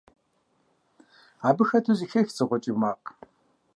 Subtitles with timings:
[1.47, 3.07] Абы хэту зэхех дзыгъуэ кӀий макъ.